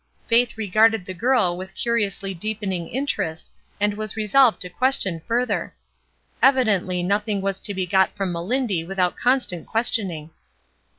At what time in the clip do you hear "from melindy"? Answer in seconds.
8.15-8.83